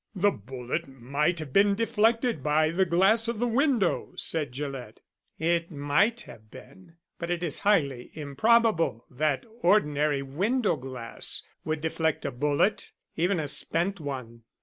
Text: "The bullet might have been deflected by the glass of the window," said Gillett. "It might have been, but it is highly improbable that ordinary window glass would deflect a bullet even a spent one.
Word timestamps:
"The 0.15 0.31
bullet 0.31 0.87
might 0.87 1.37
have 1.37 1.53
been 1.53 1.75
deflected 1.75 2.41
by 2.41 2.71
the 2.71 2.85
glass 2.87 3.27
of 3.27 3.37
the 3.37 3.45
window," 3.47 4.13
said 4.15 4.51
Gillett. 4.51 4.99
"It 5.37 5.69
might 5.69 6.21
have 6.21 6.49
been, 6.49 6.95
but 7.19 7.29
it 7.29 7.43
is 7.43 7.59
highly 7.59 8.09
improbable 8.15 9.05
that 9.11 9.45
ordinary 9.61 10.23
window 10.23 10.75
glass 10.75 11.43
would 11.63 11.81
deflect 11.81 12.25
a 12.25 12.31
bullet 12.31 12.93
even 13.15 13.39
a 13.39 13.47
spent 13.47 13.99
one. 13.99 14.41